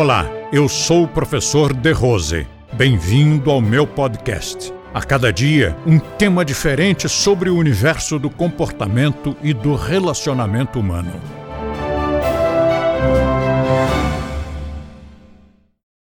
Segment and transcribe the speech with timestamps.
[0.00, 2.46] Olá, eu sou o professor De Rose.
[2.72, 4.72] Bem-vindo ao meu podcast.
[4.94, 11.10] A cada dia, um tema diferente sobre o universo do comportamento e do relacionamento humano.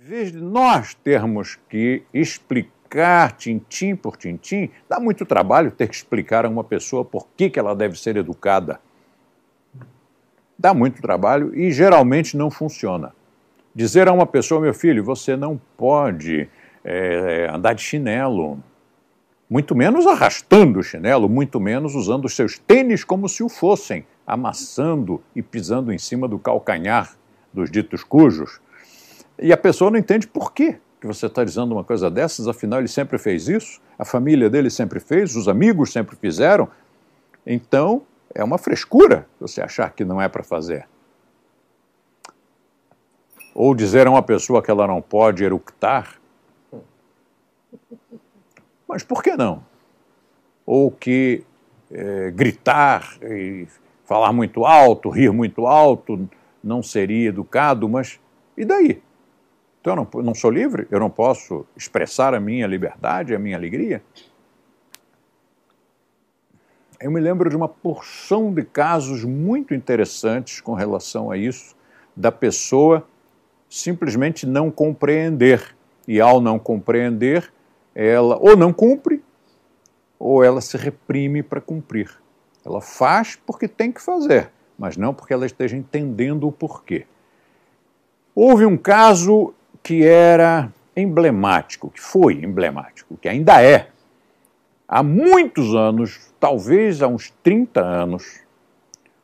[0.00, 5.96] Em vez de nós termos que explicar tintim por tintim, dá muito trabalho ter que
[5.96, 8.80] explicar a uma pessoa por que, que ela deve ser educada.
[10.58, 13.12] Dá muito trabalho e geralmente não funciona.
[13.74, 16.48] Dizer a uma pessoa, meu filho, você não pode
[16.84, 18.62] é, andar de chinelo,
[19.48, 24.06] muito menos arrastando o chinelo, muito menos usando os seus tênis como se o fossem,
[24.26, 27.14] amassando e pisando em cima do calcanhar
[27.52, 28.60] dos ditos cujos.
[29.38, 32.78] E a pessoa não entende por quê que você está dizendo uma coisa dessas, afinal
[32.78, 36.68] ele sempre fez isso, a família dele sempre fez, os amigos sempre fizeram.
[37.46, 38.02] Então,
[38.34, 40.86] é uma frescura você achar que não é para fazer.
[43.54, 46.20] Ou dizer a uma pessoa que ela não pode eructar.
[48.88, 49.64] Mas por que não?
[50.64, 51.44] Ou que
[51.90, 53.66] é, gritar e
[54.04, 56.28] falar muito alto, rir muito alto,
[56.62, 58.20] não seria educado, mas
[58.56, 59.02] e daí?
[59.80, 60.86] Então eu não, não sou livre?
[60.90, 64.02] Eu não posso expressar a minha liberdade, a minha alegria?
[67.00, 71.74] Eu me lembro de uma porção de casos muito interessantes com relação a isso,
[72.14, 73.04] da pessoa
[73.72, 75.74] simplesmente não compreender.
[76.06, 77.50] E ao não compreender,
[77.94, 79.22] ela ou não cumpre,
[80.18, 82.10] ou ela se reprime para cumprir.
[82.64, 87.06] Ela faz porque tem que fazer, mas não porque ela esteja entendendo o porquê.
[88.34, 93.88] Houve um caso que era emblemático, que foi emblemático, que ainda é.
[94.86, 98.40] Há muitos anos, talvez há uns 30 anos,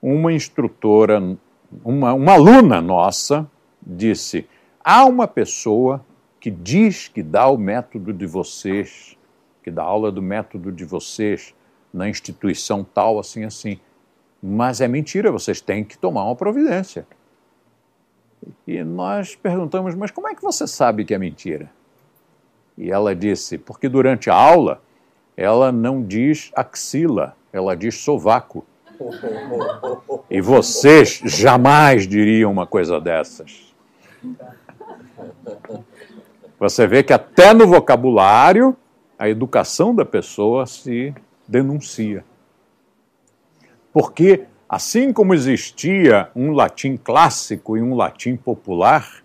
[0.00, 1.36] uma instrutora,
[1.84, 3.48] uma, uma aluna nossa,
[3.86, 4.48] disse:
[4.82, 6.04] há uma pessoa
[6.40, 9.16] que diz que dá o método de vocês,
[9.62, 11.54] que dá aula do método de vocês
[11.92, 13.78] na instituição tal, assim, assim.
[14.42, 17.06] Mas é mentira, vocês têm que tomar uma providência.
[18.66, 21.70] E nós perguntamos, mas como é que você sabe que é mentira?
[22.76, 24.82] E ela disse, porque durante a aula
[25.36, 28.64] ela não diz axila, ela diz sovaco.
[30.30, 33.71] E vocês jamais diriam uma coisa dessas.
[36.58, 38.76] Você vê que até no vocabulário
[39.18, 41.14] a educação da pessoa se
[41.46, 42.24] denuncia.
[43.92, 49.22] Porque, assim como existia um latim clássico e um latim popular,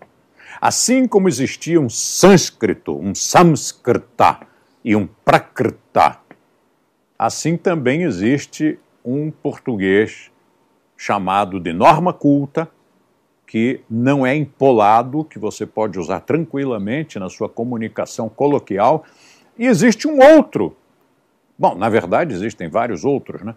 [0.60, 4.40] assim como existia um sânscrito, um samskrita
[4.84, 6.18] e um prakrita,
[7.18, 10.30] assim também existe um português
[10.96, 12.70] chamado de norma culta,
[13.48, 19.04] que não é empolado, que você pode usar tranquilamente na sua comunicação coloquial.
[19.58, 20.76] E existe um outro.
[21.58, 23.54] Bom, na verdade, existem vários outros, né?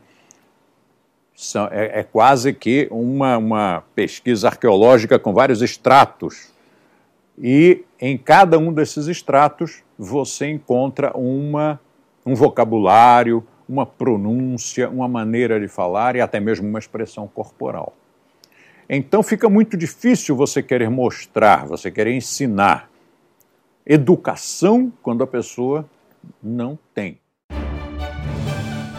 [1.35, 6.53] São, é, é quase que uma, uma pesquisa arqueológica com vários estratos.
[7.38, 11.79] E em cada um desses estratos você encontra uma,
[12.25, 17.94] um vocabulário, uma pronúncia, uma maneira de falar e até mesmo uma expressão corporal.
[18.94, 22.90] Então fica muito difícil você querer mostrar, você querer ensinar
[23.85, 25.90] educação quando a pessoa
[26.44, 27.18] não tem.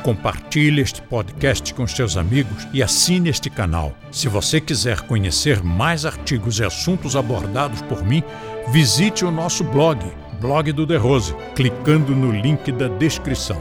[0.03, 3.95] Compartilhe este podcast com seus amigos e assine este canal.
[4.11, 8.25] Se você quiser conhecer mais artigos e assuntos abordados por mim,
[8.73, 10.01] visite o nosso blog,
[10.41, 13.61] blog do The Rose, clicando no link da descrição.